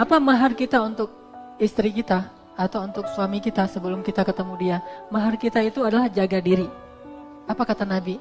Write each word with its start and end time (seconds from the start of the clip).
Apa 0.00 0.16
mahar 0.16 0.56
kita 0.56 0.80
untuk 0.80 1.12
istri 1.60 1.92
kita 1.92 2.32
atau 2.56 2.88
untuk 2.88 3.04
suami 3.12 3.36
kita 3.36 3.68
sebelum 3.68 4.00
kita 4.00 4.24
ketemu 4.24 4.56
dia? 4.56 4.78
Mahar 5.12 5.36
kita 5.36 5.60
itu 5.60 5.84
adalah 5.84 6.08
jaga 6.08 6.40
diri. 6.40 6.64
Apa 7.44 7.68
kata 7.68 7.84
Nabi? 7.84 8.16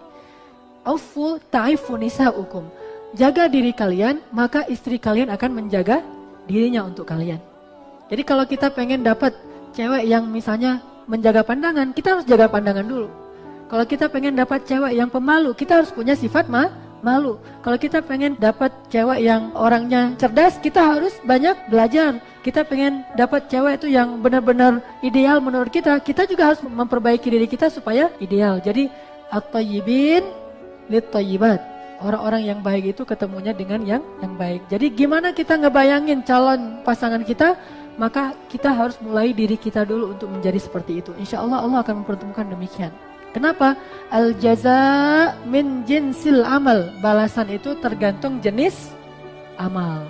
Aufu 0.84 1.40
ta'ifu 1.48 1.96
hukum. 2.36 2.68
Jaga 3.16 3.48
diri 3.48 3.72
kalian, 3.72 4.20
maka 4.36 4.68
istri 4.68 5.00
kalian 5.00 5.32
akan 5.32 5.56
menjaga 5.56 6.04
dirinya 6.52 6.84
untuk 6.84 7.08
kalian. 7.08 7.40
Jadi 8.12 8.28
kalau 8.28 8.44
kita 8.44 8.76
pengen 8.76 9.00
dapat 9.00 9.32
cewek 9.72 10.04
yang 10.04 10.28
misalnya 10.28 10.84
menjaga 11.08 11.48
pandangan, 11.48 11.96
kita 11.96 12.20
harus 12.20 12.28
jaga 12.28 12.52
pandangan 12.52 12.84
dulu. 12.84 13.08
Kalau 13.72 13.88
kita 13.88 14.12
pengen 14.12 14.36
dapat 14.36 14.68
cewek 14.68 15.00
yang 15.00 15.08
pemalu, 15.08 15.56
kita 15.56 15.80
harus 15.80 15.96
punya 15.96 16.12
sifat 16.12 16.52
ma 16.52 16.68
malu. 17.02 17.40
Kalau 17.64 17.78
kita 17.78 18.00
pengen 18.04 18.36
dapat 18.40 18.72
cewek 18.92 19.20
yang 19.24 19.52
orangnya 19.56 20.14
cerdas, 20.20 20.60
kita 20.60 20.82
harus 20.82 21.14
banyak 21.24 21.56
belajar. 21.68 22.20
Kita 22.40 22.64
pengen 22.64 23.04
dapat 23.20 23.52
cewek 23.52 23.84
itu 23.84 23.88
yang 23.92 24.24
benar-benar 24.24 24.80
ideal 25.04 25.44
menurut 25.44 25.70
kita, 25.70 26.00
kita 26.00 26.24
juga 26.24 26.54
harus 26.54 26.62
memperbaiki 26.64 27.28
diri 27.28 27.48
kita 27.48 27.68
supaya 27.68 28.08
ideal. 28.24 28.64
Jadi 28.64 28.88
at-tayyibin 29.30 30.24
lit-tayyibat. 30.90 31.62
Orang-orang 32.00 32.48
yang 32.48 32.60
baik 32.64 32.96
itu 32.96 33.04
ketemunya 33.04 33.52
dengan 33.52 33.84
yang 33.84 34.04
yang 34.24 34.40
baik. 34.40 34.64
Jadi 34.72 34.88
gimana 34.96 35.36
kita 35.36 35.60
ngebayangin 35.60 36.24
calon 36.24 36.80
pasangan 36.88 37.22
kita? 37.28 37.60
Maka 38.00 38.32
kita 38.48 38.72
harus 38.72 38.96
mulai 39.04 39.36
diri 39.36 39.60
kita 39.60 39.84
dulu 39.84 40.16
untuk 40.16 40.32
menjadi 40.32 40.56
seperti 40.56 41.04
itu. 41.04 41.12
Insya 41.20 41.44
Allah 41.44 41.60
Allah 41.60 41.84
akan 41.84 42.08
mempertemukan 42.08 42.48
demikian. 42.48 42.96
Kenapa? 43.30 43.78
Al 44.10 44.34
jaza 44.42 45.38
min 45.46 45.86
jinsil 45.86 46.42
amal. 46.42 46.90
Balasan 46.98 47.54
itu 47.54 47.78
tergantung 47.78 48.42
jenis 48.42 48.90
amal. 49.60 50.06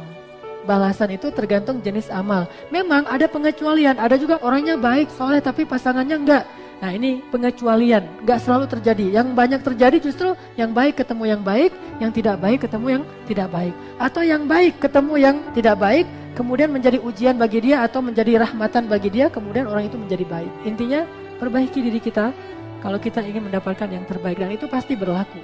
Balasan 0.64 1.16
itu 1.16 1.28
tergantung 1.34 1.84
jenis 1.84 2.08
amal. 2.14 2.48
Memang 2.70 3.04
ada 3.10 3.26
pengecualian, 3.26 3.98
ada 3.98 4.16
juga 4.16 4.40
orangnya 4.40 4.78
baik, 4.78 5.10
soleh 5.12 5.42
tapi 5.42 5.66
pasangannya 5.66 6.16
enggak. 6.16 6.44
Nah 6.80 6.96
ini 6.96 7.20
pengecualian, 7.28 8.24
enggak 8.24 8.40
selalu 8.40 8.66
terjadi. 8.72 9.20
Yang 9.20 9.28
banyak 9.36 9.62
terjadi 9.68 9.98
justru 10.00 10.32
yang 10.56 10.72
baik 10.72 11.02
ketemu 11.04 11.36
yang 11.36 11.42
baik, 11.44 11.72
yang 12.00 12.12
tidak 12.16 12.40
baik 12.40 12.64
ketemu 12.64 12.88
yang 12.88 13.04
tidak 13.28 13.48
baik. 13.52 13.76
Atau 14.00 14.22
yang 14.24 14.48
baik 14.48 14.80
ketemu 14.80 15.14
yang 15.20 15.36
tidak 15.52 15.76
baik, 15.76 16.06
kemudian 16.40 16.72
menjadi 16.72 17.04
ujian 17.04 17.36
bagi 17.36 17.60
dia 17.60 17.84
atau 17.84 18.00
menjadi 18.00 18.48
rahmatan 18.48 18.88
bagi 18.88 19.12
dia, 19.12 19.28
kemudian 19.28 19.68
orang 19.68 19.92
itu 19.92 20.00
menjadi 20.00 20.24
baik. 20.24 20.52
Intinya 20.64 21.04
perbaiki 21.36 21.80
diri 21.84 22.00
kita, 22.00 22.32
kalau 22.80 22.98
kita 23.00 23.20
ingin 23.20 23.48
mendapatkan 23.48 23.88
yang 23.92 24.08
terbaik 24.08 24.40
dan 24.40 24.56
itu 24.56 24.66
pasti 24.72 24.96
berlaku. 24.96 25.40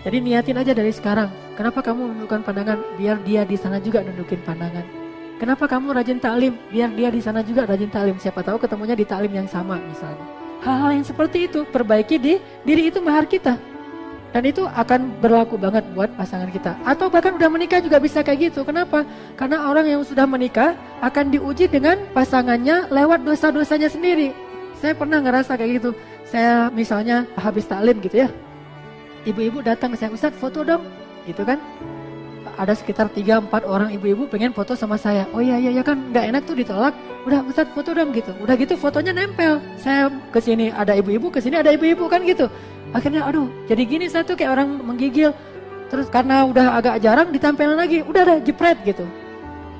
Jadi 0.00 0.16
niatin 0.24 0.56
aja 0.56 0.72
dari 0.72 0.92
sekarang. 0.96 1.28
Kenapa 1.60 1.84
kamu 1.84 2.08
menundukkan 2.08 2.40
pandangan? 2.40 2.80
Biar 2.96 3.20
dia 3.20 3.44
di 3.44 3.56
sana 3.60 3.76
juga 3.76 4.00
nundukin 4.00 4.40
pandangan. 4.40 4.84
Kenapa 5.36 5.68
kamu 5.68 5.92
rajin 5.92 6.16
taklim? 6.20 6.56
Biar 6.72 6.88
dia 6.96 7.08
di 7.12 7.20
sana 7.20 7.44
juga 7.44 7.68
rajin 7.68 7.92
taklim. 7.92 8.16
Siapa 8.16 8.40
tahu 8.40 8.56
ketemunya 8.60 8.96
di 8.96 9.04
taklim 9.04 9.32
yang 9.32 9.48
sama 9.48 9.76
misalnya. 9.76 10.24
Hal-hal 10.64 11.00
yang 11.00 11.04
seperti 11.04 11.48
itu 11.48 11.68
perbaiki 11.68 12.16
di 12.16 12.40
diri 12.64 12.88
itu 12.88 13.00
mahar 13.00 13.28
kita. 13.28 13.56
Dan 14.30 14.46
itu 14.46 14.62
akan 14.64 15.20
berlaku 15.20 15.58
banget 15.58 15.84
buat 15.92 16.12
pasangan 16.16 16.48
kita. 16.48 16.80
Atau 16.86 17.12
bahkan 17.12 17.36
udah 17.36 17.50
menikah 17.52 17.82
juga 17.84 18.00
bisa 18.00 18.24
kayak 18.24 18.52
gitu. 18.52 18.64
Kenapa? 18.64 19.04
Karena 19.36 19.68
orang 19.68 19.84
yang 19.84 20.00
sudah 20.06 20.24
menikah 20.24 20.76
akan 21.04 21.28
diuji 21.34 21.68
dengan 21.68 21.98
pasangannya 22.16 22.88
lewat 22.88 23.26
dosa-dosanya 23.26 23.90
sendiri. 23.90 24.32
Saya 24.80 24.96
pernah 24.96 25.20
ngerasa 25.20 25.60
kayak 25.60 25.72
gitu 25.76 25.90
saya 26.30 26.70
misalnya 26.70 27.26
habis 27.34 27.66
taklim 27.66 27.98
gitu 27.98 28.22
ya, 28.22 28.28
ibu-ibu 29.26 29.60
datang 29.66 29.90
ke 29.90 29.98
saya, 29.98 30.14
Ustadz 30.14 30.38
foto 30.38 30.62
dong, 30.62 30.86
gitu 31.26 31.42
kan. 31.42 31.58
Ada 32.60 32.76
sekitar 32.76 33.08
3-4 33.08 33.64
orang 33.64 33.88
ibu-ibu 33.88 34.28
pengen 34.28 34.52
foto 34.52 34.76
sama 34.76 35.00
saya. 35.00 35.24
Oh 35.32 35.40
iya 35.40 35.56
iya 35.56 35.80
ya 35.80 35.82
kan 35.84 35.96
nggak 36.12 36.24
enak 36.28 36.42
tuh 36.44 36.52
ditolak. 36.52 36.92
Udah 37.24 37.40
Ustadz 37.48 37.72
foto 37.72 37.96
dong 37.96 38.12
gitu. 38.12 38.36
Udah 38.36 38.52
gitu 38.52 38.76
fotonya 38.76 39.16
nempel. 39.16 39.64
Saya 39.80 40.12
ke 40.28 40.44
sini 40.44 40.68
ada 40.68 40.92
ibu-ibu, 40.92 41.32
ke 41.32 41.40
sini 41.40 41.56
ada 41.56 41.72
ibu-ibu 41.72 42.04
kan 42.04 42.20
gitu. 42.20 42.52
Akhirnya 42.92 43.24
aduh 43.24 43.48
jadi 43.64 43.80
gini 43.88 44.12
saya 44.12 44.28
tuh 44.28 44.36
kayak 44.36 44.60
orang 44.60 44.76
menggigil. 44.76 45.32
Terus 45.88 46.12
karena 46.12 46.44
udah 46.44 46.76
agak 46.76 47.00
jarang 47.00 47.32
ditampilin 47.32 47.80
lagi, 47.80 48.04
udah 48.04 48.22
ada 48.28 48.36
jepret 48.44 48.76
gitu. 48.84 49.08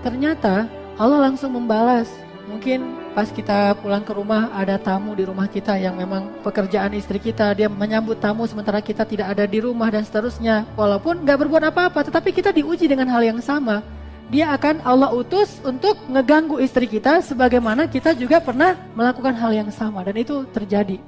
Ternyata 0.00 0.64
Allah 0.96 1.28
langsung 1.28 1.52
membalas. 1.52 2.08
Mungkin 2.50 2.82
pas 3.14 3.30
kita 3.30 3.78
pulang 3.78 4.02
ke 4.02 4.10
rumah 4.10 4.50
ada 4.50 4.74
tamu 4.74 5.14
di 5.14 5.22
rumah 5.22 5.46
kita 5.46 5.78
yang 5.78 5.94
memang 5.94 6.26
pekerjaan 6.42 6.90
istri 6.98 7.22
kita. 7.22 7.54
Dia 7.54 7.70
menyambut 7.70 8.18
tamu 8.18 8.42
sementara 8.50 8.82
kita 8.82 9.06
tidak 9.06 9.30
ada 9.30 9.46
di 9.46 9.62
rumah 9.62 9.86
dan 9.86 10.02
seterusnya. 10.02 10.66
Walaupun 10.74 11.22
nggak 11.22 11.38
berbuat 11.46 11.70
apa-apa 11.70 12.10
tetapi 12.10 12.34
kita 12.34 12.50
diuji 12.50 12.90
dengan 12.90 13.06
hal 13.06 13.22
yang 13.22 13.38
sama. 13.38 13.86
Dia 14.30 14.54
akan 14.54 14.82
Allah 14.86 15.10
utus 15.10 15.58
untuk 15.62 15.98
ngeganggu 16.06 16.62
istri 16.62 16.86
kita 16.86 17.18
sebagaimana 17.22 17.90
kita 17.90 18.14
juga 18.14 18.38
pernah 18.38 18.78
melakukan 18.98 19.34
hal 19.34 19.54
yang 19.54 19.70
sama. 19.70 20.02
Dan 20.02 20.18
itu 20.18 20.42
terjadi. 20.50 20.98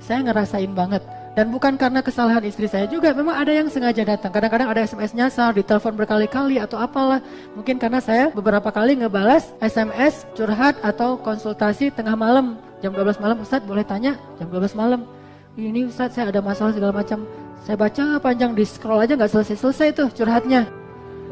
Saya 0.00 0.24
ngerasain 0.24 0.72
banget 0.72 1.04
dan 1.32 1.48
bukan 1.48 1.80
karena 1.80 2.04
kesalahan 2.04 2.44
istri 2.44 2.68
saya 2.68 2.84
juga, 2.84 3.16
memang 3.16 3.32
ada 3.32 3.48
yang 3.48 3.72
sengaja 3.72 4.04
datang. 4.04 4.28
Kadang-kadang 4.28 4.68
ada 4.68 4.84
SMS 4.84 5.16
nyasar, 5.16 5.56
ditelepon 5.56 5.96
berkali-kali 5.96 6.60
atau 6.60 6.76
apalah. 6.76 7.24
Mungkin 7.56 7.80
karena 7.80 8.04
saya 8.04 8.28
beberapa 8.28 8.68
kali 8.68 9.00
ngebalas 9.00 9.56
SMS 9.64 10.28
curhat 10.36 10.76
atau 10.84 11.16
konsultasi 11.16 11.88
tengah 11.88 12.12
malam. 12.12 12.60
Jam 12.84 12.92
12 12.92 13.16
malam, 13.16 13.40
Ustadz 13.40 13.64
boleh 13.64 13.80
tanya? 13.80 14.20
Jam 14.36 14.52
12 14.52 14.76
malam. 14.76 15.08
Ini 15.56 15.88
Ustadz 15.88 16.20
saya 16.20 16.28
ada 16.28 16.44
masalah 16.44 16.76
segala 16.76 16.92
macam. 17.00 17.24
Saya 17.64 17.80
baca 17.80 18.20
panjang 18.20 18.52
di 18.52 18.68
scroll 18.68 19.00
aja 19.00 19.16
nggak 19.16 19.32
selesai-selesai 19.32 19.88
tuh 19.96 20.08
curhatnya. 20.12 20.81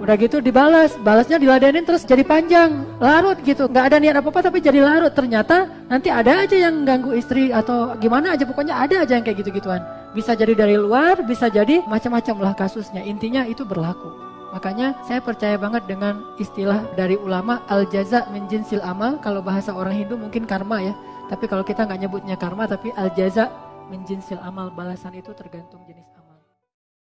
Udah 0.01 0.17
gitu 0.17 0.41
dibalas, 0.41 0.97
balasnya 1.05 1.37
diladenin 1.37 1.85
terus 1.85 2.09
jadi 2.09 2.25
panjang, 2.25 2.89
larut 2.97 3.37
gitu. 3.45 3.69
Nggak 3.69 3.85
ada 3.93 3.97
niat 4.01 4.17
apa-apa 4.17 4.49
tapi 4.49 4.65
jadi 4.65 4.81
larut. 4.81 5.13
Ternyata 5.13 5.69
nanti 5.93 6.09
ada 6.09 6.41
aja 6.41 6.57
yang 6.57 6.89
ganggu 6.89 7.13
istri 7.13 7.53
atau 7.53 7.93
gimana 8.01 8.33
aja. 8.33 8.49
Pokoknya 8.49 8.81
ada 8.81 9.05
aja 9.05 9.21
yang 9.21 9.25
kayak 9.29 9.45
gitu-gituan. 9.45 9.85
Bisa 10.17 10.33
jadi 10.33 10.57
dari 10.57 10.81
luar, 10.81 11.21
bisa 11.29 11.53
jadi 11.53 11.85
macam-macam 11.85 12.37
lah 12.41 12.57
kasusnya. 12.57 13.05
Intinya 13.05 13.45
itu 13.45 13.61
berlaku. 13.69 14.09
Makanya 14.57 14.97
saya 15.05 15.21
percaya 15.21 15.61
banget 15.61 15.85
dengan 15.85 16.25
istilah 16.41 16.81
dari 16.97 17.21
ulama 17.21 17.61
al 17.69 17.85
jaza 17.93 18.25
min 18.33 18.49
jinsil 18.49 18.81
amal. 18.81 19.21
Kalau 19.21 19.45
bahasa 19.45 19.77
orang 19.77 20.01
Hindu 20.01 20.17
mungkin 20.17 20.49
karma 20.49 20.81
ya. 20.81 20.97
Tapi 21.29 21.45
kalau 21.45 21.63
kita 21.63 21.85
nggak 21.85 22.09
nyebutnya 22.09 22.41
karma 22.41 22.65
tapi 22.65 22.89
al 22.97 23.13
jaza 23.13 23.53
min 23.93 24.01
jinsil 24.09 24.41
amal 24.41 24.73
balasan 24.73 25.13
itu 25.13 25.29
tergantung. 25.37 25.85